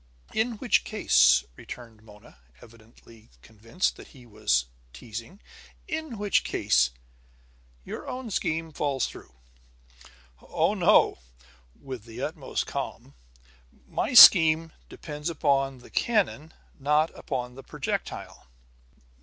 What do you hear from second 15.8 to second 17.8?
cannon, not upon the